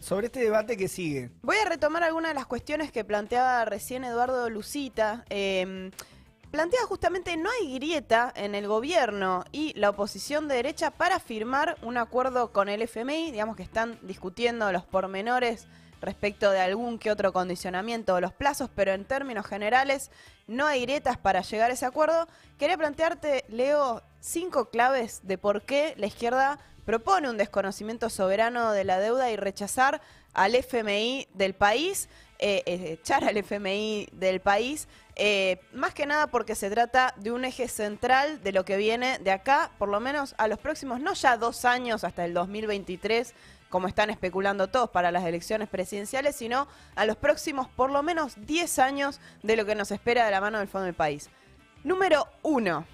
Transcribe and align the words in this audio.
sobre 0.00 0.26
este 0.26 0.40
debate 0.40 0.76
que 0.76 0.88
sigue. 0.88 1.30
Voy 1.42 1.56
a 1.56 1.68
retomar 1.68 2.02
algunas 2.02 2.30
de 2.30 2.34
las 2.34 2.46
cuestiones 2.46 2.92
que 2.92 3.04
planteaba 3.04 3.64
recién 3.64 4.04
Eduardo 4.04 4.48
Lucita. 4.50 5.24
Eh, 5.30 5.90
plantea 6.54 6.82
justamente 6.86 7.36
no 7.36 7.50
hay 7.50 7.74
grieta 7.74 8.32
en 8.36 8.54
el 8.54 8.68
gobierno 8.68 9.44
y 9.50 9.72
la 9.74 9.90
oposición 9.90 10.46
de 10.46 10.54
derecha 10.54 10.92
para 10.92 11.18
firmar 11.18 11.76
un 11.82 11.96
acuerdo 11.96 12.52
con 12.52 12.68
el 12.68 12.80
FMI, 12.82 13.32
digamos 13.32 13.56
que 13.56 13.64
están 13.64 13.98
discutiendo 14.02 14.70
los 14.70 14.84
pormenores 14.84 15.66
respecto 16.00 16.52
de 16.52 16.60
algún 16.60 17.00
que 17.00 17.10
otro 17.10 17.32
condicionamiento 17.32 18.14
o 18.14 18.20
los 18.20 18.32
plazos, 18.32 18.70
pero 18.72 18.92
en 18.92 19.04
términos 19.04 19.46
generales 19.46 20.12
no 20.46 20.64
hay 20.66 20.82
grietas 20.82 21.18
para 21.18 21.40
llegar 21.40 21.72
a 21.72 21.74
ese 21.74 21.86
acuerdo. 21.86 22.28
Quería 22.56 22.78
plantearte, 22.78 23.44
Leo, 23.48 24.02
cinco 24.20 24.70
claves 24.70 25.22
de 25.24 25.38
por 25.38 25.62
qué 25.62 25.94
la 25.96 26.06
izquierda 26.06 26.60
propone 26.84 27.30
un 27.30 27.36
desconocimiento 27.36 28.10
soberano 28.10 28.72
de 28.72 28.84
la 28.84 28.98
deuda 28.98 29.30
y 29.30 29.36
rechazar 29.36 30.00
al 30.34 30.54
FMI 30.54 31.28
del 31.34 31.54
país, 31.54 32.08
eh, 32.38 32.62
eh, 32.66 32.98
echar 33.00 33.24
al 33.24 33.36
FMI 33.36 34.08
del 34.12 34.40
país, 34.40 34.88
eh, 35.16 35.60
más 35.72 35.94
que 35.94 36.06
nada 36.06 36.26
porque 36.26 36.56
se 36.56 36.68
trata 36.70 37.14
de 37.16 37.30
un 37.30 37.44
eje 37.44 37.68
central 37.68 38.42
de 38.42 38.52
lo 38.52 38.64
que 38.64 38.76
viene 38.76 39.18
de 39.20 39.30
acá, 39.30 39.70
por 39.78 39.88
lo 39.88 40.00
menos 40.00 40.34
a 40.38 40.48
los 40.48 40.58
próximos, 40.58 41.00
no 41.00 41.14
ya 41.14 41.36
dos 41.36 41.64
años 41.64 42.02
hasta 42.02 42.24
el 42.24 42.34
2023, 42.34 43.32
como 43.70 43.88
están 43.88 44.10
especulando 44.10 44.68
todos 44.68 44.90
para 44.90 45.10
las 45.10 45.24
elecciones 45.24 45.68
presidenciales, 45.68 46.36
sino 46.36 46.68
a 46.96 47.06
los 47.06 47.16
próximos 47.16 47.68
por 47.68 47.90
lo 47.90 48.02
menos 48.02 48.34
10 48.46 48.78
años 48.78 49.20
de 49.42 49.56
lo 49.56 49.64
que 49.64 49.74
nos 49.74 49.90
espera 49.90 50.24
de 50.24 50.30
la 50.30 50.40
mano 50.40 50.58
del 50.58 50.68
Fondo 50.68 50.86
del 50.86 50.94
País. 50.94 51.30
Número 51.82 52.26
uno. 52.42 52.86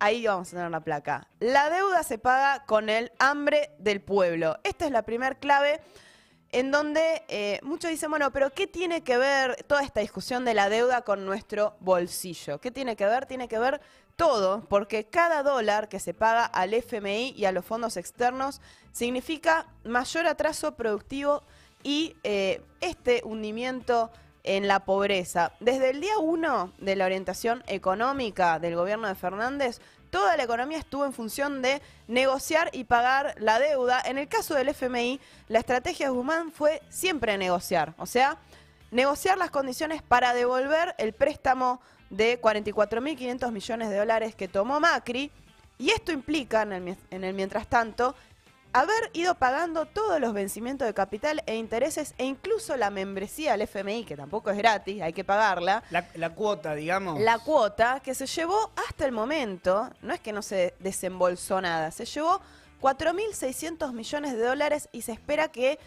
Ahí 0.00 0.26
vamos 0.26 0.48
a 0.48 0.56
tener 0.56 0.70
la 0.70 0.80
placa. 0.80 1.26
La 1.40 1.70
deuda 1.70 2.02
se 2.04 2.18
paga 2.18 2.64
con 2.66 2.88
el 2.88 3.10
hambre 3.18 3.70
del 3.78 4.00
pueblo. 4.00 4.58
Esta 4.62 4.86
es 4.86 4.92
la 4.92 5.02
primera 5.02 5.34
clave 5.34 5.80
en 6.50 6.70
donde 6.70 7.24
eh, 7.28 7.58
muchos 7.62 7.90
dicen, 7.90 8.10
bueno, 8.10 8.32
pero 8.32 8.50
¿qué 8.50 8.66
tiene 8.66 9.02
que 9.02 9.18
ver 9.18 9.64
toda 9.64 9.82
esta 9.82 10.00
discusión 10.00 10.44
de 10.44 10.54
la 10.54 10.68
deuda 10.68 11.02
con 11.02 11.26
nuestro 11.26 11.76
bolsillo? 11.80 12.60
¿Qué 12.60 12.70
tiene 12.70 12.96
que 12.96 13.06
ver? 13.06 13.26
Tiene 13.26 13.48
que 13.48 13.58
ver 13.58 13.80
todo, 14.16 14.64
porque 14.68 15.04
cada 15.04 15.42
dólar 15.42 15.88
que 15.88 16.00
se 16.00 16.14
paga 16.14 16.44
al 16.44 16.74
FMI 16.74 17.34
y 17.36 17.44
a 17.44 17.52
los 17.52 17.64
fondos 17.64 17.96
externos 17.96 18.60
significa 18.92 19.66
mayor 19.84 20.26
atraso 20.26 20.74
productivo 20.74 21.42
y 21.82 22.16
eh, 22.24 22.62
este 22.80 23.22
hundimiento 23.24 24.10
en 24.48 24.66
la 24.66 24.80
pobreza. 24.80 25.52
Desde 25.60 25.90
el 25.90 26.00
día 26.00 26.18
uno 26.18 26.72
de 26.78 26.96
la 26.96 27.04
orientación 27.04 27.62
económica 27.66 28.58
del 28.58 28.76
gobierno 28.76 29.06
de 29.06 29.14
Fernández, 29.14 29.78
toda 30.08 30.38
la 30.38 30.44
economía 30.44 30.78
estuvo 30.78 31.04
en 31.04 31.12
función 31.12 31.60
de 31.60 31.82
negociar 32.06 32.70
y 32.72 32.84
pagar 32.84 33.34
la 33.38 33.58
deuda. 33.58 34.00
En 34.00 34.16
el 34.16 34.26
caso 34.26 34.54
del 34.54 34.70
FMI, 34.70 35.20
la 35.48 35.58
estrategia 35.58 36.06
de 36.06 36.12
Guzmán 36.12 36.50
fue 36.50 36.80
siempre 36.88 37.36
negociar, 37.36 37.92
o 37.98 38.06
sea, 38.06 38.38
negociar 38.90 39.36
las 39.36 39.50
condiciones 39.50 40.00
para 40.00 40.32
devolver 40.32 40.94
el 40.96 41.12
préstamo 41.12 41.82
de 42.08 42.40
44.500 42.40 43.52
millones 43.52 43.90
de 43.90 43.98
dólares 43.98 44.34
que 44.34 44.48
tomó 44.48 44.80
Macri. 44.80 45.30
Y 45.76 45.90
esto 45.90 46.10
implica, 46.10 46.62
en 46.62 46.72
el, 46.72 46.96
en 47.10 47.22
el 47.22 47.34
mientras 47.34 47.68
tanto, 47.68 48.14
haber 48.72 49.10
ido 49.12 49.34
pagando 49.34 49.86
todos 49.86 50.20
los 50.20 50.32
vencimientos 50.32 50.86
de 50.86 50.94
capital 50.94 51.42
e 51.46 51.56
intereses 51.56 52.14
e 52.18 52.24
incluso 52.24 52.76
la 52.76 52.90
membresía 52.90 53.54
al 53.54 53.62
FMI, 53.62 54.04
que 54.04 54.16
tampoco 54.16 54.50
es 54.50 54.58
gratis, 54.58 55.02
hay 55.02 55.12
que 55.12 55.24
pagarla. 55.24 55.82
La, 55.90 56.30
cuota, 56.30 56.74
digamos. 56.74 57.20
La 57.20 57.38
cuota 57.38 58.00
que 58.00 58.14
se 58.14 58.26
llevó 58.26 58.70
hasta 58.88 59.06
el 59.06 59.12
momento, 59.12 59.90
no 60.02 60.12
es 60.12 60.20
que 60.20 60.32
no 60.32 60.42
se 60.42 60.74
desembolsó 60.80 61.60
nada, 61.60 61.90
se 61.90 62.04
llevó 62.04 62.40
4.600 62.80 63.92
millones 63.92 64.32
de 64.32 64.44
dólares 64.44 64.88
y 64.92 65.02
se 65.02 65.12
espera 65.12 65.48
que 65.48 65.78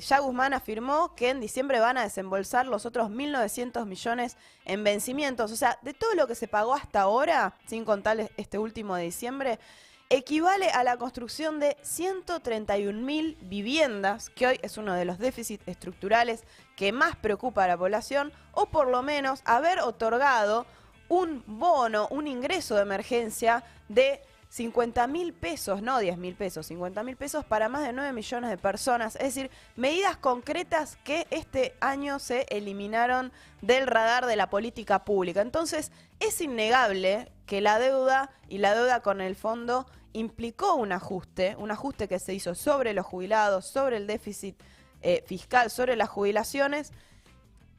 ya 0.00 0.20
Guzmán 0.20 0.54
afirmó 0.54 1.14
que 1.16 1.30
en 1.30 1.40
diciembre 1.40 1.80
van 1.80 1.98
a 1.98 2.04
desembolsar 2.04 2.66
los 2.66 2.86
otros 2.86 3.10
1.900 3.10 3.84
millones 3.84 4.36
en 4.64 4.84
vencimientos. 4.84 5.50
O 5.50 5.56
sea, 5.56 5.78
de 5.82 5.92
todo 5.92 6.14
lo 6.14 6.28
que 6.28 6.36
se 6.36 6.46
pagó 6.46 6.74
hasta 6.74 7.00
ahora, 7.00 7.54
sin 7.66 7.84
contar 7.84 8.30
este 8.36 8.58
último 8.58 8.94
de 8.94 9.02
diciembre, 9.02 9.58
equivale 10.08 10.70
a 10.70 10.84
la 10.84 10.96
construcción 10.96 11.58
de 11.58 11.76
131.000 11.82 13.36
viviendas, 13.40 14.30
que 14.30 14.46
hoy 14.46 14.60
es 14.62 14.78
uno 14.78 14.94
de 14.94 15.04
los 15.04 15.18
déficits 15.18 15.66
estructurales 15.66 16.44
que 16.76 16.92
más 16.92 17.16
preocupa 17.16 17.64
a 17.64 17.68
la 17.68 17.76
población, 17.76 18.32
o 18.52 18.66
por 18.66 18.88
lo 18.88 19.02
menos 19.02 19.42
haber 19.44 19.80
otorgado 19.80 20.66
un 21.08 21.42
bono, 21.46 22.08
un 22.10 22.26
ingreso 22.28 22.76
de 22.76 22.82
emergencia 22.82 23.64
de 23.88 24.20
50 24.48 25.06
mil 25.06 25.32
pesos, 25.32 25.82
no 25.82 25.98
10 25.98 26.18
mil 26.18 26.34
pesos, 26.34 26.66
50 26.66 27.02
mil 27.02 27.16
pesos 27.16 27.44
para 27.44 27.68
más 27.68 27.82
de 27.82 27.92
9 27.92 28.12
millones 28.12 28.50
de 28.50 28.56
personas. 28.56 29.16
Es 29.16 29.34
decir, 29.34 29.50
medidas 29.76 30.16
concretas 30.16 30.96
que 31.04 31.26
este 31.30 31.74
año 31.80 32.18
se 32.18 32.46
eliminaron 32.48 33.32
del 33.60 33.86
radar 33.86 34.26
de 34.26 34.36
la 34.36 34.48
política 34.48 35.04
pública. 35.04 35.42
Entonces, 35.42 35.92
es 36.20 36.40
innegable 36.40 37.30
que 37.46 37.60
la 37.60 37.78
deuda 37.78 38.30
y 38.48 38.58
la 38.58 38.74
deuda 38.74 39.00
con 39.00 39.20
el 39.20 39.36
fondo 39.36 39.86
implicó 40.12 40.74
un 40.74 40.92
ajuste, 40.92 41.56
un 41.58 41.70
ajuste 41.70 42.08
que 42.08 42.18
se 42.18 42.32
hizo 42.32 42.54
sobre 42.54 42.94
los 42.94 43.04
jubilados, 43.04 43.66
sobre 43.66 43.98
el 43.98 44.06
déficit 44.06 44.56
eh, 45.02 45.22
fiscal, 45.26 45.70
sobre 45.70 45.94
las 45.94 46.08
jubilaciones, 46.08 46.92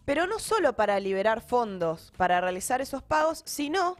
pero 0.05 0.27
no 0.27 0.39
solo 0.39 0.73
para 0.73 0.99
liberar 0.99 1.41
fondos 1.41 2.13
para 2.15 2.39
realizar 2.39 2.79
esos 2.79 3.03
pagos, 3.03 3.41
sino 3.45 3.97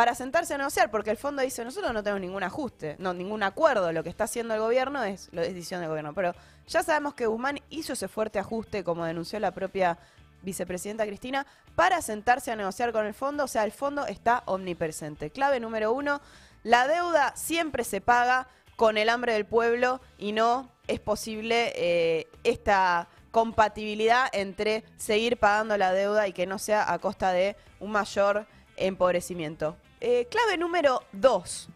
para 0.00 0.14
sentarse 0.14 0.54
a 0.54 0.56
negociar, 0.56 0.90
porque 0.90 1.10
el 1.10 1.18
fondo 1.18 1.42
dice, 1.42 1.62
nosotros 1.62 1.92
no 1.92 2.02
tenemos 2.02 2.22
ningún 2.22 2.42
ajuste, 2.42 2.96
no, 2.98 3.12
ningún 3.12 3.42
acuerdo, 3.42 3.92
lo 3.92 4.02
que 4.02 4.08
está 4.08 4.24
haciendo 4.24 4.54
el 4.54 4.60
gobierno 4.60 5.04
es 5.04 5.28
la 5.30 5.42
decisión 5.42 5.80
del 5.80 5.90
gobierno, 5.90 6.14
pero 6.14 6.34
ya 6.66 6.82
sabemos 6.82 7.12
que 7.12 7.26
Guzmán 7.26 7.60
hizo 7.68 7.92
ese 7.92 8.08
fuerte 8.08 8.38
ajuste, 8.38 8.82
como 8.82 9.04
denunció 9.04 9.38
la 9.40 9.50
propia 9.50 9.98
vicepresidenta 10.40 11.04
Cristina, 11.04 11.46
para 11.74 12.00
sentarse 12.00 12.50
a 12.50 12.56
negociar 12.56 12.92
con 12.92 13.04
el 13.04 13.12
fondo, 13.12 13.44
o 13.44 13.46
sea, 13.46 13.62
el 13.64 13.72
fondo 13.72 14.06
está 14.06 14.42
omnipresente. 14.46 15.28
Clave 15.28 15.60
número 15.60 15.92
uno, 15.92 16.22
la 16.62 16.88
deuda 16.88 17.36
siempre 17.36 17.84
se 17.84 18.00
paga 18.00 18.48
con 18.76 18.96
el 18.96 19.10
hambre 19.10 19.34
del 19.34 19.44
pueblo 19.44 20.00
y 20.16 20.32
no 20.32 20.72
es 20.88 20.98
posible 20.98 21.74
eh, 21.76 22.26
esta 22.42 23.06
compatibilidad 23.32 24.30
entre 24.32 24.82
seguir 24.96 25.36
pagando 25.36 25.76
la 25.76 25.92
deuda 25.92 26.26
y 26.26 26.32
que 26.32 26.46
no 26.46 26.58
sea 26.58 26.90
a 26.90 26.98
costa 27.00 27.32
de 27.32 27.54
un 27.80 27.92
mayor 27.92 28.46
empobrecimiento. 28.78 29.76
Eh, 30.00 30.26
clave 30.30 30.56
número 30.56 31.02
dos. 31.12 31.68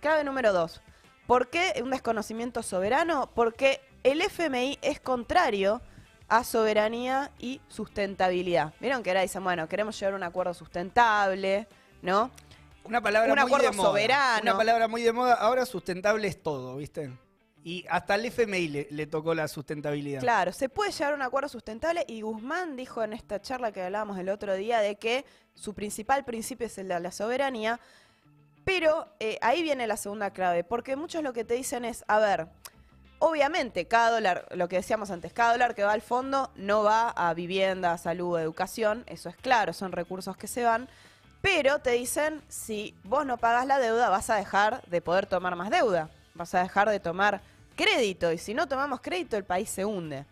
Clave 0.00 0.24
número 0.24 0.52
dos. 0.52 0.80
¿Por 1.26 1.48
qué 1.48 1.80
un 1.82 1.90
desconocimiento 1.90 2.62
soberano? 2.62 3.30
Porque 3.34 3.80
el 4.02 4.20
FMI 4.20 4.78
es 4.82 5.00
contrario 5.00 5.82
a 6.28 6.44
soberanía 6.44 7.30
y 7.38 7.60
sustentabilidad. 7.68 8.74
Vieron 8.80 9.02
que 9.02 9.10
ahora 9.10 9.22
dicen, 9.22 9.42
bueno, 9.44 9.68
queremos 9.68 9.98
llegar 9.98 10.14
a 10.14 10.16
un 10.16 10.22
acuerdo 10.22 10.54
sustentable, 10.54 11.66
¿no? 12.02 12.30
Una 12.84 13.00
palabra 13.02 13.32
un 13.32 13.38
muy 13.38 13.46
acuerdo 13.46 13.70
de 13.70 13.76
moda. 13.76 13.88
soberano. 13.88 14.42
Una 14.42 14.56
palabra 14.56 14.88
muy 14.88 15.02
de 15.02 15.12
moda. 15.12 15.34
Ahora 15.34 15.66
sustentable 15.66 16.28
es 16.28 16.42
todo, 16.42 16.76
¿viste? 16.76 17.10
Y 17.68 17.84
hasta 17.90 18.14
al 18.14 18.24
FMI 18.24 18.86
le, 18.88 19.06
tocó 19.08 19.34
la 19.34 19.46
sustentabilidad. 19.46 20.20
Claro, 20.20 20.54
se 20.54 20.70
puede 20.70 20.90
llegar 20.90 21.12
a 21.12 21.16
un 21.16 21.20
acuerdo 21.20 21.50
sustentable 21.50 22.02
y 22.08 22.22
Guzmán 22.22 22.76
dijo 22.76 23.02
en 23.02 23.12
esta 23.12 23.42
charla 23.42 23.72
que 23.72 23.82
hablábamos 23.82 24.18
el 24.18 24.30
otro 24.30 24.54
día 24.54 24.78
de 24.80 24.96
que 24.96 25.26
su 25.52 25.74
principal 25.74 26.24
principio 26.24 26.66
es 26.66 26.78
el 26.78 26.88
de 26.88 26.98
la 26.98 27.12
soberanía, 27.12 27.78
pero 28.64 29.08
eh, 29.20 29.36
ahí 29.42 29.62
viene 29.62 29.86
la 29.86 29.98
segunda 29.98 30.30
clave, 30.30 30.64
porque 30.64 30.96
muchos 30.96 31.22
lo 31.22 31.34
que 31.34 31.44
te 31.44 31.52
dicen 31.52 31.84
es, 31.84 32.06
a 32.08 32.18
ver, 32.18 32.46
obviamente 33.18 33.86
cada 33.86 34.12
dólar, 34.12 34.46
lo 34.52 34.66
que 34.66 34.76
decíamos 34.76 35.10
antes, 35.10 35.34
cada 35.34 35.52
dólar 35.52 35.74
que 35.74 35.84
va 35.84 35.92
al 35.92 36.00
fondo 36.00 36.50
no 36.56 36.84
va 36.84 37.10
a 37.10 37.34
vivienda, 37.34 37.98
salud, 37.98 38.38
educación, 38.38 39.04
eso 39.08 39.28
es 39.28 39.36
claro, 39.36 39.74
son 39.74 39.92
recursos 39.92 40.38
que 40.38 40.46
se 40.46 40.64
van, 40.64 40.88
pero 41.42 41.80
te 41.80 41.90
dicen, 41.90 42.40
si 42.48 42.96
vos 43.04 43.26
no 43.26 43.36
pagas 43.36 43.66
la 43.66 43.78
deuda, 43.78 44.08
vas 44.08 44.30
a 44.30 44.36
dejar 44.36 44.80
de 44.86 45.02
poder 45.02 45.26
tomar 45.26 45.54
más 45.54 45.68
deuda, 45.68 46.08
vas 46.32 46.54
a 46.54 46.62
dejar 46.62 46.88
de 46.88 46.98
tomar 46.98 47.42
crédito 47.78 48.32
y 48.32 48.38
si 48.38 48.54
no 48.54 48.66
tomamos 48.66 49.00
crédito 49.00 49.36
el 49.36 49.44
país 49.44 49.70
se 49.70 49.84
hunde. 49.84 50.26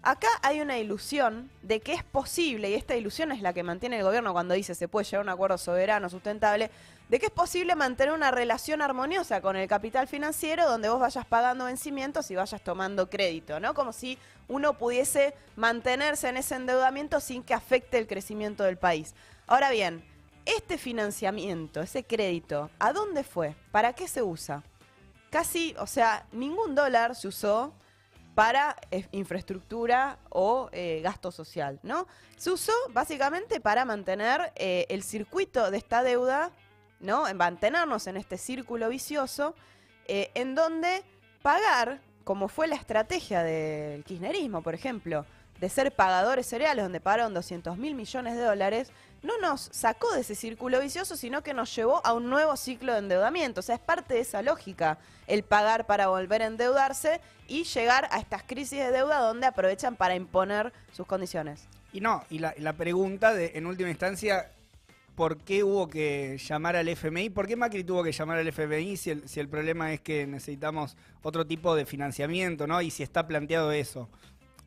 Acá 0.00 0.28
hay 0.42 0.62
una 0.62 0.78
ilusión 0.78 1.50
de 1.62 1.80
que 1.80 1.92
es 1.92 2.02
posible, 2.02 2.70
y 2.70 2.74
esta 2.74 2.96
ilusión 2.96 3.30
es 3.30 3.42
la 3.42 3.52
que 3.52 3.62
mantiene 3.62 3.98
el 3.98 4.04
gobierno 4.04 4.32
cuando 4.32 4.54
dice 4.54 4.74
se 4.74 4.88
puede 4.88 5.04
llegar 5.04 5.20
a 5.20 5.22
un 5.24 5.28
acuerdo 5.28 5.58
soberano, 5.58 6.08
sustentable, 6.08 6.70
de 7.10 7.18
que 7.18 7.26
es 7.26 7.32
posible 7.32 7.74
mantener 7.74 8.14
una 8.14 8.30
relación 8.30 8.80
armoniosa 8.80 9.42
con 9.42 9.56
el 9.56 9.68
capital 9.68 10.08
financiero 10.08 10.66
donde 10.66 10.88
vos 10.88 10.98
vayas 11.00 11.26
pagando 11.26 11.66
vencimientos 11.66 12.30
y 12.30 12.36
vayas 12.36 12.62
tomando 12.62 13.10
crédito, 13.10 13.60
¿no? 13.60 13.74
Como 13.74 13.92
si 13.92 14.16
uno 14.46 14.78
pudiese 14.78 15.34
mantenerse 15.56 16.28
en 16.28 16.38
ese 16.38 16.54
endeudamiento 16.54 17.20
sin 17.20 17.42
que 17.42 17.52
afecte 17.52 17.98
el 17.98 18.06
crecimiento 18.06 18.64
del 18.64 18.78
país. 18.78 19.14
Ahora 19.46 19.70
bien, 19.70 20.02
este 20.46 20.78
financiamiento, 20.78 21.82
ese 21.82 22.04
crédito, 22.04 22.70
¿a 22.78 22.94
dónde 22.94 23.24
fue? 23.24 23.56
¿Para 23.72 23.92
qué 23.92 24.08
se 24.08 24.22
usa? 24.22 24.62
Casi, 25.30 25.74
o 25.78 25.86
sea, 25.86 26.26
ningún 26.32 26.74
dólar 26.74 27.14
se 27.14 27.28
usó 27.28 27.74
para 28.34 28.76
eh, 28.92 29.06
infraestructura 29.12 30.18
o 30.30 30.68
eh, 30.72 31.00
gasto 31.02 31.32
social, 31.32 31.80
¿no? 31.82 32.06
Se 32.36 32.50
usó 32.50 32.72
básicamente 32.90 33.60
para 33.60 33.84
mantener 33.84 34.52
eh, 34.54 34.86
el 34.90 35.02
circuito 35.02 35.70
de 35.72 35.78
esta 35.78 36.02
deuda, 36.04 36.52
¿no? 37.00 37.26
En 37.26 37.36
mantenernos 37.36 38.06
en 38.06 38.16
este 38.16 38.38
círculo 38.38 38.88
vicioso, 38.88 39.54
en 40.10 40.54
donde 40.54 41.04
pagar 41.42 42.00
como 42.28 42.48
fue 42.48 42.66
la 42.66 42.76
estrategia 42.76 43.42
del 43.42 44.04
kirchnerismo, 44.04 44.62
por 44.62 44.74
ejemplo, 44.74 45.24
de 45.60 45.68
ser 45.68 45.92
pagadores 45.92 46.46
cereales, 46.46 46.84
donde 46.84 47.00
pagaron 47.00 47.34
200 47.34 47.76
mil 47.76 47.94
millones 47.94 48.36
de 48.36 48.42
dólares, 48.42 48.92
no 49.22 49.38
nos 49.38 49.68
sacó 49.72 50.12
de 50.12 50.20
ese 50.20 50.34
círculo 50.34 50.80
vicioso, 50.80 51.16
sino 51.16 51.42
que 51.42 51.54
nos 51.54 51.74
llevó 51.74 52.04
a 52.06 52.12
un 52.12 52.30
nuevo 52.30 52.56
ciclo 52.56 52.92
de 52.92 53.00
endeudamiento. 53.00 53.60
O 53.60 53.62
sea, 53.62 53.74
es 53.74 53.80
parte 53.80 54.14
de 54.14 54.20
esa 54.20 54.42
lógica 54.42 54.98
el 55.26 55.42
pagar 55.42 55.86
para 55.86 56.08
volver 56.08 56.42
a 56.42 56.46
endeudarse 56.46 57.20
y 57.48 57.64
llegar 57.64 58.08
a 58.10 58.18
estas 58.18 58.42
crisis 58.42 58.78
de 58.78 58.90
deuda 58.90 59.18
donde 59.18 59.46
aprovechan 59.46 59.96
para 59.96 60.14
imponer 60.14 60.72
sus 60.92 61.06
condiciones. 61.06 61.66
Y 61.92 62.00
no, 62.00 62.22
y 62.30 62.38
la, 62.38 62.72
pregunta 62.74 63.32
de, 63.32 63.52
en 63.54 63.66
última 63.66 63.88
instancia, 63.88 64.52
¿por 65.14 65.38
qué 65.38 65.64
hubo 65.64 65.88
que 65.88 66.38
llamar 66.38 66.76
al 66.76 66.88
FMI? 66.88 67.30
¿Por 67.30 67.46
qué 67.46 67.56
Macri 67.56 67.82
tuvo 67.82 68.04
que 68.04 68.12
llamar 68.12 68.38
al 68.38 68.46
FMI 68.46 68.96
si 68.96 69.10
el, 69.10 69.28
si 69.28 69.40
el 69.40 69.48
problema 69.48 69.92
es 69.92 70.00
que 70.00 70.26
necesitamos 70.26 70.96
otro 71.22 71.46
tipo 71.46 71.74
de 71.74 71.86
financiamiento, 71.86 72.66
¿no? 72.66 72.80
Y 72.82 72.90
si 72.90 73.02
está 73.02 73.26
planteado 73.26 73.72
eso. 73.72 74.08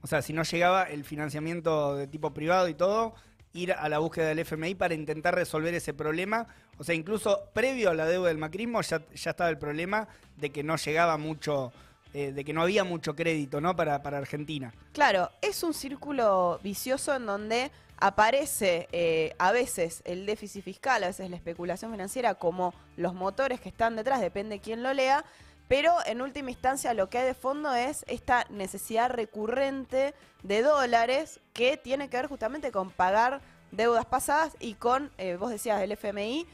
O 0.01 0.07
sea, 0.07 0.21
si 0.21 0.33
no 0.33 0.43
llegaba 0.43 0.83
el 0.83 1.03
financiamiento 1.03 1.95
de 1.95 2.07
tipo 2.07 2.33
privado 2.33 2.67
y 2.67 2.73
todo, 2.73 3.13
ir 3.53 3.73
a 3.73 3.89
la 3.89 3.99
búsqueda 3.99 4.27
del 4.27 4.39
FMI 4.39 4.75
para 4.75 4.93
intentar 4.93 5.35
resolver 5.35 5.73
ese 5.73 5.93
problema. 5.93 6.47
O 6.77 6.83
sea, 6.83 6.95
incluso 6.95 7.49
previo 7.53 7.89
a 7.89 7.93
la 7.93 8.05
deuda 8.05 8.29
del 8.29 8.37
macrismo 8.37 8.81
ya, 8.81 9.01
ya 9.13 9.31
estaba 9.31 9.49
el 9.49 9.57
problema 9.57 10.07
de 10.37 10.49
que 10.49 10.63
no 10.63 10.77
llegaba 10.77 11.17
mucho, 11.17 11.71
eh, 12.13 12.31
de 12.31 12.43
que 12.43 12.53
no 12.53 12.61
había 12.61 12.83
mucho 12.83 13.15
crédito 13.15 13.61
¿no? 13.61 13.75
para, 13.75 14.01
para 14.01 14.17
Argentina. 14.17 14.73
Claro, 14.93 15.29
es 15.41 15.63
un 15.63 15.73
círculo 15.73 16.59
vicioso 16.63 17.15
en 17.15 17.25
donde 17.25 17.71
aparece 18.01 18.87
eh, 18.91 19.35
a 19.37 19.51
veces 19.51 20.01
el 20.05 20.25
déficit 20.25 20.63
fiscal, 20.63 21.03
a 21.03 21.07
veces 21.07 21.29
la 21.29 21.35
especulación 21.35 21.91
financiera 21.91 22.33
como 22.33 22.73
los 22.97 23.13
motores 23.13 23.61
que 23.61 23.69
están 23.69 23.95
detrás, 23.95 24.21
depende 24.21 24.59
quién 24.59 24.81
lo 24.81 24.91
lea, 24.93 25.23
pero 25.71 25.95
en 26.05 26.21
última 26.21 26.51
instancia 26.51 26.93
lo 26.93 27.09
que 27.09 27.19
hay 27.19 27.25
de 27.25 27.33
fondo 27.33 27.73
es 27.73 28.03
esta 28.09 28.45
necesidad 28.49 29.09
recurrente 29.09 30.13
de 30.43 30.63
dólares 30.63 31.39
que 31.53 31.77
tiene 31.77 32.09
que 32.09 32.17
ver 32.17 32.27
justamente 32.27 32.73
con 32.73 32.89
pagar 32.91 33.39
deudas 33.71 34.05
pasadas 34.05 34.57
y 34.59 34.73
con, 34.73 35.11
eh, 35.17 35.37
vos 35.37 35.49
decías, 35.49 35.81
el 35.81 35.93
FMI, 35.93 36.45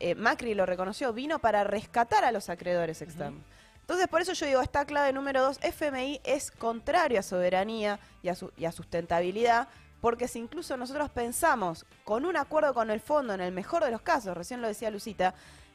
eh, 0.00 0.16
Macri 0.16 0.54
lo 0.54 0.66
reconoció, 0.66 1.12
vino 1.12 1.38
para 1.38 1.62
rescatar 1.62 2.24
a 2.24 2.32
los 2.32 2.48
acreedores 2.48 3.00
externos. 3.00 3.44
Entonces, 3.82 4.08
por 4.08 4.20
eso 4.22 4.32
yo 4.32 4.44
digo, 4.46 4.60
esta 4.60 4.84
clave 4.84 5.12
número 5.12 5.40
dos, 5.40 5.60
FMI 5.62 6.20
es 6.24 6.50
contrario 6.50 7.20
a 7.20 7.22
soberanía 7.22 8.00
y 8.24 8.28
a, 8.28 8.34
su- 8.34 8.50
y 8.56 8.64
a 8.64 8.72
sustentabilidad, 8.72 9.68
porque 10.00 10.26
si 10.26 10.40
incluso 10.40 10.76
nosotros 10.76 11.10
pensamos 11.10 11.86
con 12.02 12.24
un 12.24 12.36
acuerdo 12.36 12.74
con 12.74 12.90
el 12.90 12.98
fondo, 12.98 13.34
en 13.34 13.40
el 13.40 13.52
mejor 13.52 13.84
de 13.84 13.92
los 13.92 14.00
casos, 14.02 14.36
recién 14.36 14.60
lo 14.60 14.66
decía 14.66 14.90
Lucita, 14.90 15.32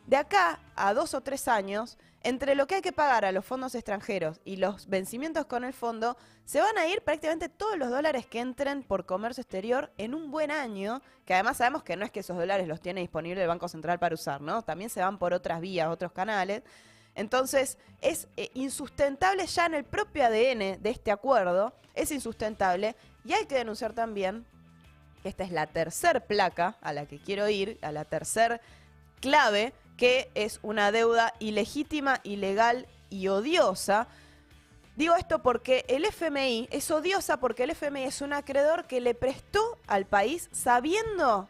de 0.09 0.17
acá 0.17 0.59
a 0.75 0.95
dos 0.95 1.13
o 1.13 1.21
tres 1.21 1.47
años, 1.47 1.99
entre 2.23 2.55
lo 2.55 2.65
que 2.65 2.75
hay 2.75 2.81
que 2.81 2.91
pagar 2.91 3.25
a 3.25 3.31
los 3.31 3.45
fondos 3.45 3.75
extranjeros 3.75 4.41
y 4.43 4.55
los 4.55 4.87
vencimientos 4.87 5.45
con 5.45 5.63
el 5.63 5.71
fondo, 5.71 6.17
se 6.45 6.59
van 6.59 6.79
a 6.79 6.87
ir 6.87 7.03
prácticamente 7.03 7.47
todos 7.47 7.77
los 7.77 7.91
dólares 7.91 8.25
que 8.25 8.39
entren 8.39 8.81
por 8.81 9.05
comercio 9.05 9.41
exterior 9.41 9.91
en 9.99 10.15
un 10.15 10.31
buen 10.31 10.49
año, 10.49 11.03
que 11.25 11.35
además 11.35 11.57
sabemos 11.57 11.83
que 11.83 11.95
no 11.95 12.05
es 12.05 12.11
que 12.11 12.21
esos 12.21 12.35
dólares 12.35 12.67
los 12.67 12.81
tiene 12.81 13.01
disponible 13.01 13.39
el 13.39 13.47
Banco 13.47 13.67
Central 13.67 13.99
para 13.99 14.15
usar, 14.15 14.41
¿no? 14.41 14.63
También 14.63 14.89
se 14.89 14.99
van 14.99 15.19
por 15.19 15.31
otras 15.31 15.61
vías, 15.61 15.87
otros 15.89 16.11
canales. 16.11 16.63
Entonces, 17.13 17.77
es 18.01 18.27
eh, 18.35 18.49
insustentable 18.55 19.45
ya 19.45 19.67
en 19.67 19.75
el 19.75 19.83
propio 19.83 20.25
ADN 20.25 20.81
de 20.81 20.89
este 20.89 21.11
acuerdo, 21.11 21.71
es 21.93 22.11
insustentable, 22.11 22.95
y 23.23 23.33
hay 23.33 23.45
que 23.45 23.55
denunciar 23.55 23.93
también 23.93 24.43
que 25.21 25.29
esta 25.29 25.43
es 25.43 25.51
la 25.51 25.67
tercer 25.67 26.25
placa 26.25 26.77
a 26.81 26.93
la 26.93 27.05
que 27.05 27.19
quiero 27.19 27.47
ir, 27.47 27.77
a 27.83 27.91
la 27.91 28.05
tercer 28.05 28.59
clave, 29.19 29.71
que 29.99 30.31
es 30.33 30.59
una 30.63 30.91
deuda 30.91 31.33
ilegítima, 31.39 32.21
ilegal 32.23 32.87
y 33.09 33.27
odiosa. 33.27 34.07
Digo 34.95 35.15
esto 35.15 35.43
porque 35.43 35.85
el 35.89 36.05
FMI 36.05 36.69
es 36.71 36.89
odiosa 36.89 37.39
porque 37.39 37.65
el 37.65 37.71
FMI 37.71 38.03
es 38.03 38.21
un 38.21 38.33
acreedor 38.33 38.87
que 38.87 39.01
le 39.01 39.13
prestó 39.13 39.77
al 39.87 40.05
país 40.05 40.49
sabiendo, 40.53 41.47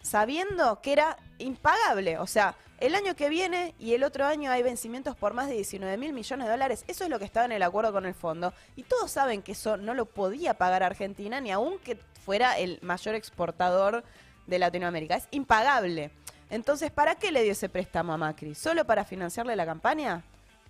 sabiendo 0.00 0.80
que 0.80 0.92
era 0.92 1.18
impagable. 1.38 2.18
O 2.18 2.26
sea, 2.26 2.56
el 2.78 2.94
año 2.94 3.16
que 3.16 3.28
viene 3.28 3.74
y 3.80 3.94
el 3.94 4.04
otro 4.04 4.24
año 4.24 4.52
hay 4.52 4.62
vencimientos 4.62 5.16
por 5.16 5.34
más 5.34 5.48
de 5.48 5.54
19 5.54 5.96
mil 5.96 6.12
millones 6.12 6.46
de 6.46 6.52
dólares. 6.52 6.84
Eso 6.86 7.02
es 7.02 7.10
lo 7.10 7.18
que 7.18 7.24
estaba 7.24 7.46
en 7.46 7.52
el 7.52 7.62
acuerdo 7.64 7.92
con 7.92 8.06
el 8.06 8.14
fondo. 8.14 8.52
Y 8.76 8.84
todos 8.84 9.10
saben 9.10 9.42
que 9.42 9.52
eso 9.52 9.76
no 9.76 9.94
lo 9.94 10.06
podía 10.06 10.54
pagar 10.54 10.84
Argentina, 10.84 11.40
ni 11.40 11.50
aunque 11.50 11.98
fuera 12.24 12.56
el 12.58 12.78
mayor 12.82 13.16
exportador 13.16 14.04
de 14.46 14.58
Latinoamérica. 14.60 15.16
Es 15.16 15.26
impagable. 15.32 16.12
Entonces, 16.50 16.90
¿para 16.90 17.14
qué 17.14 17.30
le 17.30 17.42
dio 17.42 17.52
ese 17.52 17.68
préstamo 17.68 18.12
a 18.12 18.16
Macri? 18.16 18.54
¿Solo 18.54 18.84
para 18.86 19.04
financiarle 19.04 19.54
la 19.56 19.66
campaña? 19.66 20.22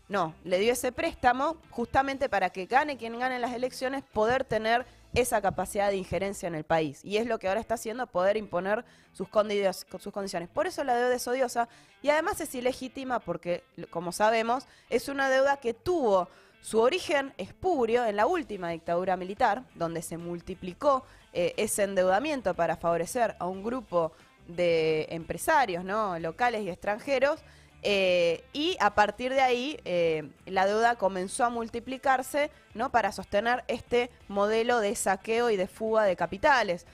No, 0.08 0.34
le 0.44 0.58
dio 0.58 0.72
ese 0.72 0.90
préstamo 0.90 1.56
justamente 1.70 2.28
para 2.28 2.50
que 2.50 2.66
gane 2.66 2.96
quien 2.96 3.18
gane 3.18 3.38
las 3.38 3.52
elecciones, 3.52 4.02
poder 4.02 4.44
tener 4.44 4.86
esa 5.14 5.40
capacidad 5.40 5.88
de 5.90 5.96
injerencia 5.96 6.46
en 6.46 6.54
el 6.54 6.64
país. 6.64 7.04
Y 7.04 7.18
es 7.18 7.26
lo 7.26 7.38
que 7.38 7.48
ahora 7.48 7.60
está 7.60 7.74
haciendo, 7.74 8.06
poder 8.06 8.36
imponer 8.36 8.84
sus, 9.12 9.28
condi- 9.28 9.72
sus 9.98 10.12
condiciones. 10.12 10.48
Por 10.48 10.66
eso 10.66 10.82
la 10.82 10.96
deuda 10.96 11.14
es 11.14 11.28
odiosa 11.28 11.68
y 12.02 12.10
además 12.10 12.40
es 12.40 12.54
ilegítima 12.54 13.18
porque, 13.20 13.62
como 13.90 14.12
sabemos, 14.12 14.66
es 14.90 15.08
una 15.08 15.28
deuda 15.28 15.58
que 15.58 15.74
tuvo 15.74 16.28
su 16.60 16.80
origen 16.80 17.32
espurio 17.36 18.04
en 18.04 18.16
la 18.16 18.26
última 18.26 18.70
dictadura 18.70 19.16
militar, 19.16 19.62
donde 19.74 20.02
se 20.02 20.18
multiplicó 20.18 21.04
eh, 21.32 21.54
ese 21.56 21.84
endeudamiento 21.84 22.54
para 22.54 22.76
favorecer 22.76 23.36
a 23.38 23.46
un 23.46 23.62
grupo 23.62 24.12
de 24.48 25.06
empresarios 25.10 25.84
¿no? 25.84 26.18
locales 26.18 26.62
y 26.62 26.70
extranjeros. 26.70 27.40
eh, 27.82 28.42
y 28.52 28.76
a 28.80 28.96
partir 28.96 29.32
de 29.32 29.40
ahí 29.40 29.78
eh, 29.84 30.28
la 30.46 30.66
deuda 30.66 30.96
comenzó 30.96 31.44
a 31.44 31.50
multiplicarse 31.50 32.50
¿no? 32.74 32.90
para 32.90 33.12
sostener 33.12 33.62
este 33.68 34.10
modelo 34.26 34.80
de 34.80 34.96
saqueo 34.96 35.50
y 35.50 35.56
de 35.56 35.68
fuga 35.68 36.02
de 36.02 36.16
capitales. 36.16 36.86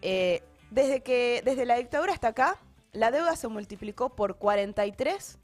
Eh, 0.00 0.42
desde, 0.70 1.02
que, 1.02 1.42
desde 1.44 1.66
la 1.66 1.76
dictadura 1.76 2.12
hasta 2.14 2.28
acá, 2.28 2.56
la 2.92 3.10
deuda 3.10 3.36
se 3.36 3.48
multiplicó 3.48 4.10
por 4.16 4.36
43 4.36 5.38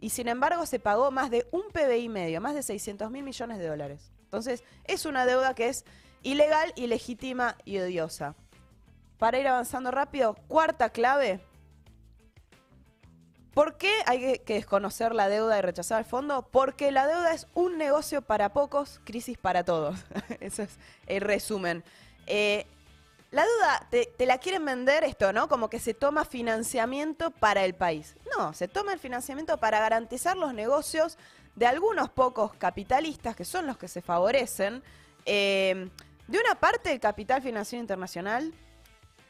y 0.00 0.10
sin 0.10 0.28
embargo 0.28 0.66
se 0.66 0.78
pagó 0.78 1.10
más 1.10 1.30
de 1.30 1.46
un 1.52 1.62
PBI 1.72 2.08
medio, 2.08 2.40
más 2.40 2.54
de 2.54 2.62
600 2.62 3.10
mil 3.10 3.22
millones 3.22 3.58
de 3.58 3.68
dólares. 3.68 4.12
Entonces 4.24 4.64
es 4.84 5.04
una 5.04 5.26
deuda 5.26 5.54
que 5.54 5.68
es 5.68 5.84
ilegal, 6.22 6.72
ilegítima 6.76 7.56
y 7.64 7.78
odiosa. 7.78 8.34
Para 9.20 9.38
ir 9.38 9.46
avanzando 9.46 9.90
rápido, 9.90 10.34
cuarta 10.48 10.88
clave. 10.88 11.40
¿Por 13.52 13.76
qué 13.76 13.92
hay 14.06 14.38
que- 14.38 14.54
desconocer 14.54 15.14
la 15.14 15.28
deuda 15.28 15.58
y 15.58 15.60
rechazar 15.60 15.98
el 15.98 16.06
fondo? 16.06 16.48
Porque 16.50 16.90
la 16.90 17.06
deuda 17.06 17.34
es 17.34 17.46
un 17.52 17.76
negocio 17.76 18.22
para 18.22 18.54
pocos, 18.54 18.98
crisis 19.04 19.36
para 19.36 19.62
todos. 19.62 19.98
Ese 20.40 20.62
es 20.62 20.78
el 21.06 21.20
resumen. 21.20 21.84
Eh, 22.26 22.64
la 23.30 23.44
deuda, 23.44 23.88
te, 24.16 24.26
la 24.26 24.38
quieren 24.38 24.64
vender 24.64 25.04
esto, 25.04 25.34
¿no? 25.34 25.48
Como 25.50 25.68
que 25.68 25.80
se 25.80 25.92
toma 25.92 26.24
financiamiento 26.24 27.30
para 27.30 27.62
el 27.66 27.74
país. 27.74 28.16
No, 28.38 28.54
se 28.54 28.68
toma 28.68 28.94
el 28.94 28.98
financiamiento 28.98 29.58
para 29.58 29.80
garantizar 29.80 30.34
los 30.38 30.54
negocios 30.54 31.18
de 31.56 31.66
algunos 31.66 32.08
pocos 32.08 32.54
capitalistas, 32.54 33.36
que 33.36 33.44
son 33.44 33.66
los 33.66 33.76
que 33.76 33.86
se 33.86 34.00
favorecen. 34.00 34.82
Eh, 35.26 35.90
de 36.26 36.38
una 36.38 36.54
parte, 36.54 36.90
el 36.90 37.00
capital 37.00 37.42
financiero 37.42 37.82
internacional 37.82 38.54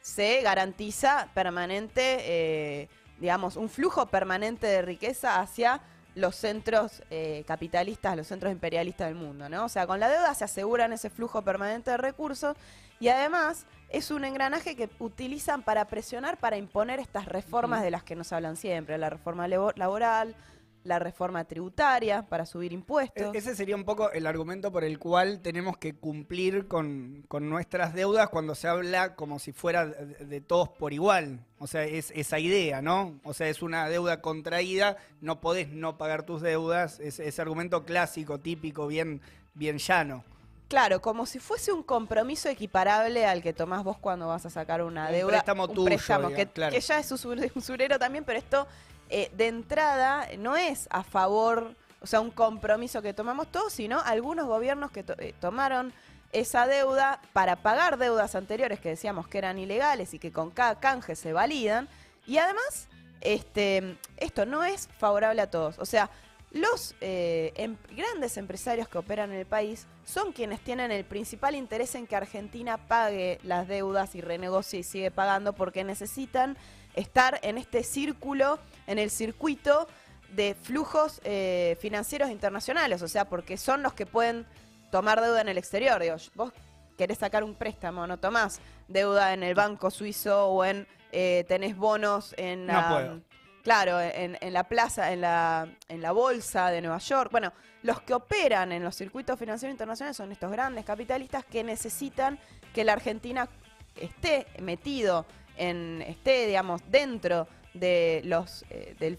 se 0.00 0.40
garantiza 0.42 1.28
permanente, 1.34 2.18
eh, 2.20 2.88
digamos, 3.18 3.56
un 3.56 3.68
flujo 3.68 4.06
permanente 4.06 4.66
de 4.66 4.82
riqueza 4.82 5.40
hacia 5.40 5.80
los 6.14 6.34
centros 6.34 7.02
eh, 7.10 7.44
capitalistas, 7.46 8.16
los 8.16 8.26
centros 8.26 8.50
imperialistas 8.52 9.08
del 9.08 9.16
mundo, 9.16 9.48
¿no? 9.48 9.66
O 9.66 9.68
sea, 9.68 9.86
con 9.86 10.00
la 10.00 10.08
deuda 10.08 10.34
se 10.34 10.44
aseguran 10.44 10.92
ese 10.92 11.08
flujo 11.10 11.42
permanente 11.42 11.90
de 11.92 11.96
recursos 11.98 12.56
y 12.98 13.08
además 13.08 13.66
es 13.90 14.10
un 14.10 14.24
engranaje 14.24 14.74
que 14.74 14.90
utilizan 14.98 15.62
para 15.62 15.84
presionar, 15.86 16.38
para 16.38 16.56
imponer 16.56 16.98
estas 16.98 17.26
reformas 17.26 17.82
de 17.82 17.90
las 17.90 18.02
que 18.02 18.16
nos 18.16 18.32
hablan 18.32 18.56
siempre, 18.56 18.98
la 18.98 19.10
reforma 19.10 19.46
labo- 19.48 19.72
laboral, 19.76 20.34
la 20.82 20.98
reforma 20.98 21.44
tributaria 21.44 22.22
para 22.26 22.46
subir 22.46 22.72
impuestos. 22.72 23.34
E- 23.34 23.38
Ese 23.38 23.54
sería 23.54 23.76
un 23.76 23.84
poco 23.84 24.10
el 24.12 24.26
argumento 24.26 24.72
por 24.72 24.82
el 24.82 24.98
cual 24.98 25.40
tenemos 25.40 25.76
que 25.76 25.94
cumplir 25.94 26.68
con, 26.68 27.22
con 27.28 27.50
nuestras 27.50 27.92
deudas 27.92 28.30
cuando 28.30 28.54
se 28.54 28.66
habla 28.66 29.14
como 29.14 29.38
si 29.38 29.52
fuera 29.52 29.86
de, 29.86 30.24
de 30.24 30.40
todos 30.40 30.68
por 30.70 30.92
igual. 30.92 31.44
O 31.58 31.66
sea, 31.66 31.84
es 31.84 32.10
esa 32.14 32.38
idea, 32.38 32.80
¿no? 32.80 33.20
O 33.24 33.34
sea, 33.34 33.48
es 33.48 33.60
una 33.62 33.88
deuda 33.90 34.22
contraída, 34.22 34.96
no 35.20 35.40
podés 35.40 35.68
no 35.70 35.98
pagar 35.98 36.22
tus 36.24 36.40
deudas. 36.40 36.98
Es 37.00 37.20
ese 37.20 37.42
argumento 37.42 37.84
clásico, 37.84 38.38
típico, 38.40 38.86
bien, 38.86 39.20
bien 39.54 39.76
llano. 39.76 40.24
Claro, 40.68 41.02
como 41.02 41.26
si 41.26 41.40
fuese 41.40 41.72
un 41.72 41.82
compromiso 41.82 42.48
equiparable 42.48 43.26
al 43.26 43.42
que 43.42 43.52
tomás 43.52 43.82
vos 43.82 43.98
cuando 43.98 44.28
vas 44.28 44.46
a 44.46 44.50
sacar 44.50 44.82
una 44.82 45.06
Un 45.08 45.12
deuda. 45.12 45.28
préstamo 45.32 45.64
un 45.64 45.74
tuyo, 45.74 45.84
préstamo, 45.86 46.28
que, 46.30 46.46
claro. 46.46 46.72
que 46.72 46.80
ya 46.80 47.00
es 47.00 47.10
usur- 47.12 47.50
usurero 47.56 47.98
también, 47.98 48.24
pero 48.24 48.38
esto 48.38 48.66
eh, 49.10 49.30
de 49.36 49.48
entrada 49.48 50.28
no 50.38 50.56
es 50.56 50.86
a 50.90 51.02
favor, 51.02 51.74
o 52.00 52.06
sea, 52.06 52.20
un 52.20 52.30
compromiso 52.30 53.02
que 53.02 53.12
tomamos 53.12 53.48
todos, 53.48 53.72
sino 53.72 54.00
algunos 54.00 54.46
gobiernos 54.46 54.90
que 54.90 55.04
eh, 55.18 55.34
tomaron 55.40 55.92
esa 56.32 56.66
deuda 56.66 57.20
para 57.32 57.56
pagar 57.56 57.98
deudas 57.98 58.34
anteriores 58.36 58.78
que 58.78 58.90
decíamos 58.90 59.26
que 59.26 59.38
eran 59.38 59.58
ilegales 59.58 60.14
y 60.14 60.18
que 60.20 60.30
con 60.30 60.50
cada 60.50 60.78
canje 60.78 61.16
se 61.16 61.32
validan. 61.32 61.88
Y 62.26 62.38
además, 62.38 62.88
este, 63.20 63.98
esto 64.16 64.46
no 64.46 64.64
es 64.64 64.88
favorable 64.98 65.42
a 65.42 65.50
todos. 65.50 65.78
O 65.80 65.84
sea, 65.84 66.08
los 66.52 66.94
eh, 67.00 67.52
em- 67.56 67.76
grandes 67.96 68.36
empresarios 68.36 68.88
que 68.88 68.98
operan 68.98 69.30
en 69.32 69.38
el 69.38 69.46
país 69.46 69.86
son 70.04 70.32
quienes 70.32 70.60
tienen 70.60 70.90
el 70.90 71.04
principal 71.04 71.54
interés 71.54 71.94
en 71.94 72.06
que 72.06 72.16
Argentina 72.16 72.76
pague 72.76 73.38
las 73.42 73.68
deudas 73.68 74.14
y 74.14 74.20
renegocie 74.20 74.80
y 74.80 74.82
sigue 74.82 75.10
pagando 75.10 75.52
porque 75.52 75.84
necesitan 75.84 76.56
estar 76.94 77.38
en 77.42 77.58
este 77.58 77.82
círculo, 77.82 78.58
en 78.86 78.98
el 78.98 79.10
circuito 79.10 79.86
de 80.34 80.54
flujos 80.54 81.20
eh, 81.24 81.76
financieros 81.80 82.30
internacionales, 82.30 83.02
o 83.02 83.08
sea, 83.08 83.24
porque 83.28 83.56
son 83.56 83.82
los 83.82 83.92
que 83.94 84.06
pueden 84.06 84.46
tomar 84.90 85.20
deuda 85.20 85.40
en 85.40 85.48
el 85.48 85.58
exterior. 85.58 86.00
Digo, 86.00 86.16
vos 86.34 86.52
querés 86.96 87.18
sacar 87.18 87.42
un 87.44 87.54
préstamo, 87.54 88.06
no 88.06 88.18
tomás 88.18 88.60
deuda 88.88 89.32
en 89.32 89.42
el 89.42 89.54
banco 89.54 89.90
suizo 89.90 90.46
o 90.48 90.64
en 90.64 90.86
eh, 91.12 91.44
tenés 91.48 91.76
bonos 91.76 92.34
en 92.36 92.66
No 92.66 92.72
la, 92.74 92.88
puedo. 92.88 93.20
claro, 93.64 94.00
en, 94.00 94.38
en 94.40 94.52
la 94.52 94.64
plaza, 94.64 95.12
en 95.12 95.22
la, 95.22 95.66
en 95.88 96.02
la 96.02 96.12
bolsa 96.12 96.70
de 96.70 96.80
Nueva 96.80 96.98
York. 96.98 97.32
Bueno, 97.32 97.52
los 97.82 98.00
que 98.02 98.14
operan 98.14 98.70
en 98.70 98.84
los 98.84 98.94
circuitos 98.94 99.38
financieros 99.38 99.72
internacionales 99.72 100.16
son 100.16 100.30
estos 100.30 100.52
grandes 100.52 100.84
capitalistas 100.84 101.44
que 101.44 101.64
necesitan 101.64 102.38
que 102.74 102.84
la 102.84 102.92
Argentina 102.92 103.48
esté 103.96 104.46
metido 104.60 105.26
esté, 105.60 106.46
digamos, 106.46 106.80
dentro 106.90 107.46
de 107.74 108.22
los 108.24 108.64
eh, 108.70 108.96
del, 108.98 109.18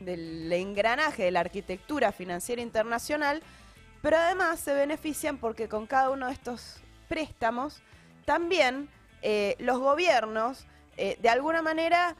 del 0.00 0.52
engranaje 0.52 1.24
de 1.24 1.30
la 1.30 1.40
arquitectura 1.40 2.12
financiera 2.12 2.62
internacional, 2.62 3.42
pero 4.02 4.16
además 4.18 4.60
se 4.60 4.74
benefician 4.74 5.38
porque 5.38 5.68
con 5.68 5.86
cada 5.86 6.10
uno 6.10 6.26
de 6.26 6.32
estos 6.32 6.80
préstamos 7.08 7.82
también 8.24 8.88
eh, 9.22 9.56
los 9.58 9.78
gobiernos 9.78 10.66
eh, 10.96 11.16
de 11.20 11.28
alguna 11.28 11.62
manera 11.62 12.16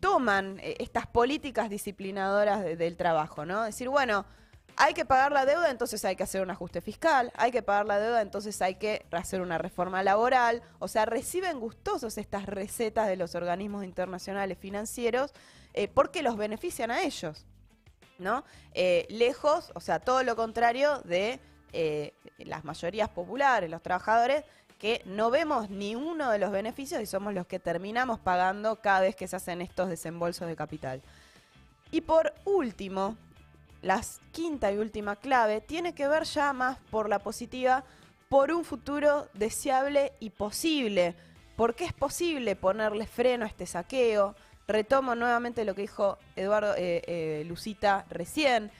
toman 0.00 0.60
estas 0.62 1.06
políticas 1.08 1.68
disciplinadoras 1.68 2.62
de- 2.62 2.76
del 2.76 2.96
trabajo, 2.96 3.44
¿no? 3.44 3.64
Decir, 3.64 3.88
bueno, 3.88 4.24
hay 4.82 4.94
que 4.94 5.04
pagar 5.04 5.30
la 5.30 5.46
deuda, 5.46 5.70
entonces 5.70 6.04
hay 6.04 6.16
que 6.16 6.24
hacer 6.24 6.42
un 6.42 6.50
ajuste 6.50 6.80
fiscal, 6.80 7.30
hay 7.36 7.52
que 7.52 7.62
pagar 7.62 7.86
la 7.86 8.00
deuda, 8.00 8.20
entonces 8.20 8.60
hay 8.62 8.74
que 8.74 9.06
hacer 9.12 9.40
una 9.40 9.56
reforma 9.56 10.02
laboral, 10.02 10.60
o 10.80 10.88
sea, 10.88 11.04
reciben 11.04 11.60
gustosos 11.60 12.18
estas 12.18 12.46
recetas 12.46 13.06
de 13.06 13.14
los 13.14 13.36
organismos 13.36 13.84
internacionales 13.84 14.58
financieros 14.58 15.34
eh, 15.72 15.86
porque 15.86 16.24
los 16.24 16.36
benefician 16.36 16.90
a 16.90 17.02
ellos. 17.02 17.46
¿no? 18.18 18.44
Eh, 18.74 19.06
lejos, 19.08 19.70
o 19.74 19.80
sea, 19.80 20.00
todo 20.00 20.24
lo 20.24 20.34
contrario 20.34 21.00
de 21.02 21.38
eh, 21.72 22.12
las 22.38 22.64
mayorías 22.64 23.08
populares, 23.08 23.70
los 23.70 23.82
trabajadores, 23.82 24.44
que 24.78 25.00
no 25.04 25.30
vemos 25.30 25.70
ni 25.70 25.94
uno 25.94 26.28
de 26.30 26.38
los 26.38 26.50
beneficios 26.50 27.00
y 27.00 27.06
somos 27.06 27.34
los 27.34 27.46
que 27.46 27.60
terminamos 27.60 28.18
pagando 28.18 28.80
cada 28.80 29.00
vez 29.00 29.14
que 29.14 29.28
se 29.28 29.36
hacen 29.36 29.62
estos 29.62 29.88
desembolsos 29.88 30.48
de 30.48 30.56
capital. 30.56 31.02
Y 31.92 32.00
por 32.00 32.34
último, 32.44 33.16
la 33.82 34.00
quinta 34.30 34.72
y 34.72 34.78
última 34.78 35.16
clave 35.16 35.60
tiene 35.60 35.94
que 35.94 36.08
ver 36.08 36.24
ya 36.24 36.52
más 36.52 36.78
por 36.90 37.08
la 37.08 37.18
positiva, 37.18 37.84
por 38.28 38.52
un 38.52 38.64
futuro 38.64 39.28
deseable 39.34 40.12
y 40.20 40.30
posible. 40.30 41.14
Porque 41.56 41.84
es 41.84 41.92
posible 41.92 42.56
ponerle 42.56 43.06
freno 43.06 43.44
a 43.44 43.48
este 43.48 43.66
saqueo. 43.66 44.34
Retomo 44.66 45.14
nuevamente 45.14 45.64
lo 45.64 45.74
que 45.74 45.82
dijo 45.82 46.16
Eduardo 46.36 46.74
eh, 46.76 47.02
eh, 47.06 47.44
Lucita 47.46 48.06
recién, 48.08 48.70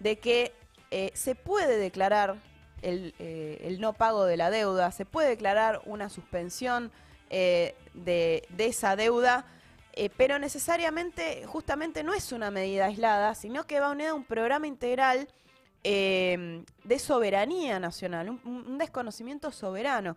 de 0.00 0.18
que 0.18 0.52
eh, 0.90 1.10
se 1.14 1.34
puede 1.34 1.78
declarar 1.78 2.36
el, 2.82 3.14
eh, 3.18 3.62
el 3.64 3.80
no 3.80 3.92
pago 3.92 4.24
de 4.24 4.36
la 4.36 4.50
deuda, 4.50 4.90
se 4.90 5.06
puede 5.06 5.30
declarar 5.30 5.80
una 5.86 6.08
suspensión 6.08 6.90
de 7.30 8.46
esa 8.56 8.96
deuda, 8.96 9.44
eh, 9.98 10.10
pero 10.16 10.38
necesariamente, 10.38 11.44
justamente 11.46 12.02
no 12.04 12.14
es 12.14 12.32
una 12.32 12.50
medida 12.50 12.86
aislada, 12.86 13.34
sino 13.34 13.66
que 13.66 13.80
va 13.80 13.90
unida 13.90 14.10
a 14.10 14.14
un 14.14 14.24
programa 14.24 14.66
integral 14.66 15.28
eh, 15.82 16.64
de 16.84 16.98
soberanía 16.98 17.80
nacional, 17.80 18.30
un, 18.30 18.40
un 18.44 18.78
desconocimiento 18.78 19.50
soberano. 19.50 20.16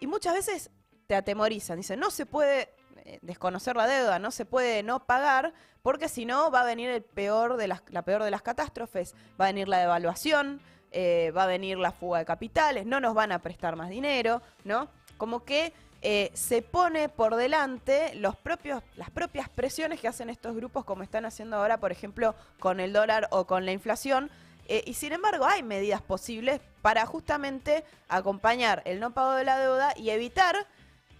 Y 0.00 0.06
muchas 0.06 0.34
veces 0.34 0.70
te 1.06 1.14
atemorizan, 1.14 1.76
dicen, 1.76 2.00
no 2.00 2.10
se 2.10 2.26
puede 2.26 2.70
eh, 3.04 3.18
desconocer 3.20 3.76
la 3.76 3.86
deuda, 3.86 4.18
no 4.18 4.30
se 4.30 4.44
puede 4.44 4.82
no 4.82 5.04
pagar, 5.04 5.52
porque 5.82 6.08
si 6.08 6.24
no 6.24 6.50
va 6.50 6.62
a 6.62 6.64
venir 6.64 6.88
el 6.88 7.02
peor 7.02 7.56
de 7.56 7.68
las, 7.68 7.82
la 7.88 8.02
peor 8.02 8.22
de 8.22 8.30
las 8.30 8.42
catástrofes, 8.42 9.14
va 9.40 9.46
a 9.46 9.48
venir 9.48 9.68
la 9.68 9.78
devaluación, 9.78 10.60
eh, 10.90 11.32
va 11.36 11.44
a 11.44 11.46
venir 11.46 11.78
la 11.78 11.92
fuga 11.92 12.20
de 12.20 12.24
capitales, 12.24 12.86
no 12.86 13.00
nos 13.00 13.14
van 13.14 13.32
a 13.32 13.40
prestar 13.40 13.76
más 13.76 13.90
dinero, 13.90 14.40
¿no? 14.64 14.88
Como 15.18 15.44
que 15.44 15.72
eh, 16.04 16.32
se 16.34 16.62
pone 16.62 17.08
por 17.08 17.36
delante 17.36 18.12
los 18.16 18.36
propios, 18.36 18.82
las 18.96 19.10
propias 19.10 19.48
presiones 19.48 20.00
que 20.00 20.08
hacen 20.08 20.30
estos 20.30 20.56
grupos, 20.56 20.84
como 20.84 21.04
están 21.04 21.24
haciendo 21.24 21.56
ahora, 21.56 21.78
por 21.78 21.92
ejemplo, 21.92 22.34
con 22.58 22.80
el 22.80 22.92
dólar 22.92 23.28
o 23.30 23.46
con 23.46 23.64
la 23.64 23.70
inflación. 23.70 24.28
Eh, 24.68 24.82
y 24.86 24.94
sin 24.94 25.12
embargo, 25.12 25.46
hay 25.46 25.62
medidas 25.62 26.02
posibles 26.02 26.60
para 26.82 27.06
justamente 27.06 27.84
acompañar 28.08 28.82
el 28.84 28.98
no 28.98 29.12
pago 29.12 29.34
de 29.34 29.44
la 29.44 29.58
deuda 29.58 29.94
y 29.96 30.10
evitar 30.10 30.66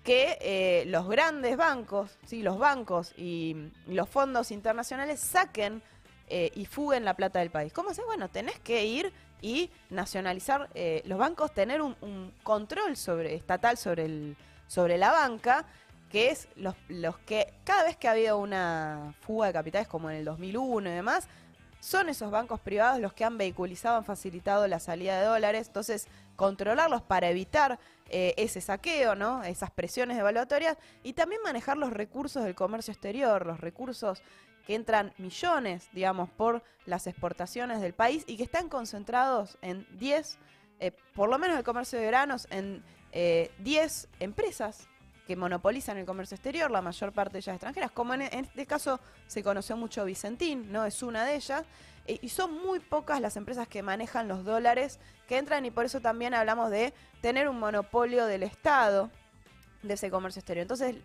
que 0.02 0.36
eh, 0.40 0.84
los 0.86 1.08
grandes 1.08 1.56
bancos, 1.56 2.18
sí, 2.26 2.42
los 2.42 2.58
bancos 2.58 3.12
y, 3.16 3.70
los 3.86 4.08
fondos 4.08 4.50
internacionales 4.50 5.20
saquen 5.20 5.80
eh, 6.26 6.50
y 6.54 6.66
fuguen 6.66 7.04
la 7.04 7.14
plata 7.14 7.38
del 7.38 7.50
país. 7.50 7.72
¿Cómo 7.72 7.94
se? 7.94 8.02
Bueno, 8.02 8.28
tenés 8.28 8.58
que 8.58 8.84
ir 8.84 9.12
y 9.40 9.70
nacionalizar 9.90 10.70
los 11.04 11.18
bancos, 11.18 11.52
tener 11.52 11.82
un, 11.82 11.96
un 12.00 12.32
control 12.44 12.96
sobre 12.96 13.34
estatal 13.34 13.76
sobre 13.76 14.04
el 14.04 14.36
sobre 14.72 14.96
la 14.96 15.10
banca, 15.10 15.66
que 16.08 16.30
es 16.30 16.48
los, 16.56 16.74
los 16.88 17.18
que 17.18 17.52
cada 17.62 17.84
vez 17.84 17.98
que 17.98 18.08
ha 18.08 18.12
habido 18.12 18.38
una 18.38 19.14
fuga 19.20 19.48
de 19.48 19.52
capitales 19.52 19.86
como 19.86 20.08
en 20.08 20.16
el 20.16 20.24
2001 20.24 20.88
y 20.88 20.92
demás, 20.94 21.28
son 21.80 22.08
esos 22.08 22.30
bancos 22.30 22.58
privados 22.58 22.98
los 22.98 23.12
que 23.12 23.22
han 23.26 23.36
vehiculizado, 23.36 23.98
han 23.98 24.04
facilitado 24.06 24.66
la 24.68 24.78
salida 24.78 25.20
de 25.20 25.26
dólares. 25.26 25.66
Entonces, 25.66 26.06
controlarlos 26.36 27.02
para 27.02 27.28
evitar 27.28 27.78
eh, 28.08 28.32
ese 28.38 28.62
saqueo, 28.62 29.14
¿no? 29.14 29.44
Esas 29.44 29.70
presiones 29.70 30.16
evaluatorias 30.16 30.78
y 31.02 31.12
también 31.12 31.42
manejar 31.42 31.76
los 31.76 31.92
recursos 31.92 32.42
del 32.42 32.54
comercio 32.54 32.92
exterior, 32.92 33.44
los 33.44 33.60
recursos 33.60 34.22
que 34.66 34.74
entran 34.74 35.12
millones, 35.18 35.90
digamos, 35.92 36.30
por 36.30 36.62
las 36.86 37.06
exportaciones 37.06 37.82
del 37.82 37.92
país 37.92 38.24
y 38.26 38.38
que 38.38 38.44
están 38.44 38.70
concentrados 38.70 39.58
en 39.60 39.86
10, 39.98 40.38
eh, 40.80 40.92
por 41.14 41.28
lo 41.28 41.38
menos 41.38 41.58
el 41.58 41.64
comercio 41.64 41.98
de 41.98 42.06
granos, 42.06 42.46
en 42.50 42.82
10 43.12 44.09
empresas 44.21 44.88
que 45.26 45.37
monopolizan 45.37 45.99
el 45.99 46.07
comercio 46.07 46.35
exterior, 46.35 46.71
la 46.71 46.83
mayor 46.83 47.12
parte 47.12 47.35
de 47.35 47.38
ellas 47.40 47.54
extranjeras, 47.54 47.90
como 47.92 48.14
en, 48.14 48.23
en 48.23 48.45
este 48.45 48.66
caso 48.66 48.99
se 49.26 49.42
conoció 49.42 49.76
mucho 49.76 50.04
Vicentín, 50.04 50.73
¿no? 50.73 50.85
Es 50.85 51.02
una 51.02 51.25
de 51.25 51.37
ellas, 51.37 51.64
eh, 52.07 52.19
y 52.21 52.28
son 52.28 52.61
muy 52.61 52.81
pocas 52.81 53.21
las 53.21 53.37
empresas 53.37 53.69
que 53.69 53.83
manejan 53.83 54.26
los 54.26 54.45
dólares 54.45 54.99
que 55.28 55.38
entran 55.38 55.64
y 55.64 55.71
por 55.71 55.85
eso 55.85 56.00
también 56.00 56.35
hablamos 56.35 56.71
de 56.71 56.92
tener 57.21 57.49
un 57.49 57.59
monopolio 57.59 58.26
del 58.26 58.42
Estado 58.42 59.11
de 59.83 59.95
ese 59.95 60.11
comercio 60.11 60.40
exterior. 60.40 60.62
Entonces, 60.62 60.97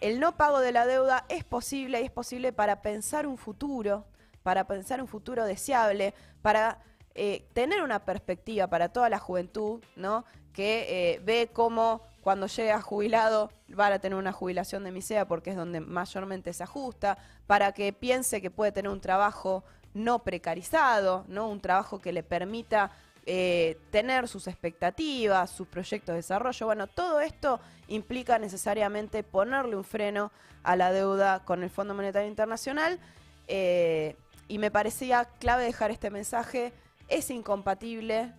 el 0.00 0.20
no 0.20 0.36
pago 0.36 0.60
de 0.60 0.70
la 0.70 0.86
deuda 0.86 1.24
es 1.28 1.44
posible 1.44 2.00
y 2.00 2.04
es 2.04 2.10
posible 2.10 2.52
para 2.52 2.82
pensar 2.82 3.26
un 3.26 3.36
futuro, 3.36 4.06
para 4.44 4.66
pensar 4.68 5.00
un 5.00 5.08
futuro 5.08 5.44
deseable, 5.44 6.14
para 6.40 6.78
eh, 7.14 7.48
tener 7.52 7.82
una 7.82 8.04
perspectiva 8.04 8.68
para 8.68 8.90
toda 8.90 9.08
la 9.08 9.18
juventud, 9.18 9.82
¿no? 9.96 10.24
Que 10.58 11.12
eh, 11.12 11.20
ve 11.24 11.50
cómo 11.52 12.02
cuando 12.20 12.48
llega 12.48 12.80
jubilado 12.82 13.52
van 13.68 13.92
a 13.92 14.00
tener 14.00 14.18
una 14.18 14.32
jubilación 14.32 14.82
de 14.82 14.90
misera 14.90 15.28
porque 15.28 15.50
es 15.50 15.56
donde 15.56 15.78
mayormente 15.78 16.52
se 16.52 16.64
ajusta, 16.64 17.16
para 17.46 17.70
que 17.70 17.92
piense 17.92 18.42
que 18.42 18.50
puede 18.50 18.72
tener 18.72 18.90
un 18.90 19.00
trabajo 19.00 19.62
no 19.94 20.24
precarizado, 20.24 21.24
¿no? 21.28 21.48
Un 21.48 21.60
trabajo 21.60 22.00
que 22.00 22.10
le 22.10 22.24
permita 22.24 22.90
eh, 23.24 23.78
tener 23.92 24.26
sus 24.26 24.48
expectativas, 24.48 25.48
sus 25.48 25.68
proyectos 25.68 26.14
de 26.14 26.16
desarrollo. 26.16 26.66
Bueno, 26.66 26.88
todo 26.88 27.20
esto 27.20 27.60
implica 27.86 28.36
necesariamente 28.40 29.22
ponerle 29.22 29.76
un 29.76 29.84
freno 29.84 30.32
a 30.64 30.74
la 30.74 30.90
deuda 30.90 31.44
con 31.44 31.62
el 31.62 31.70
Fondo 31.70 31.94
Monetario 31.94 32.28
Internacional 32.28 32.98
eh, 33.46 34.16
y 34.48 34.58
me 34.58 34.72
parecía 34.72 35.26
clave 35.38 35.62
dejar 35.62 35.92
este 35.92 36.10
mensaje. 36.10 36.72
Es 37.08 37.30
incompatible 37.30 38.32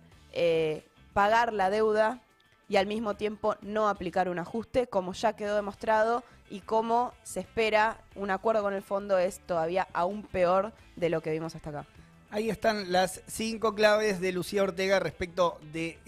pagar 1.20 1.52
la 1.52 1.68
deuda 1.68 2.22
y 2.66 2.76
al 2.76 2.86
mismo 2.86 3.12
tiempo 3.12 3.54
no 3.60 3.90
aplicar 3.90 4.30
un 4.30 4.38
ajuste, 4.38 4.86
como 4.86 5.12
ya 5.12 5.34
quedó 5.34 5.54
demostrado 5.54 6.24
y 6.48 6.60
como 6.60 7.12
se 7.24 7.40
espera 7.40 7.98
un 8.16 8.30
acuerdo 8.30 8.62
con 8.62 8.72
el 8.72 8.80
fondo 8.80 9.18
es 9.18 9.40
todavía 9.40 9.86
aún 9.92 10.22
peor 10.22 10.72
de 10.96 11.10
lo 11.10 11.20
que 11.20 11.30
vimos 11.30 11.54
hasta 11.54 11.68
acá. 11.68 11.86
Ahí 12.30 12.48
están 12.48 12.90
las 12.90 13.22
cinco 13.26 13.74
claves 13.74 14.18
de 14.22 14.32
Lucía 14.32 14.62
Ortega 14.62 14.98
respecto 14.98 15.60
del 15.74 15.98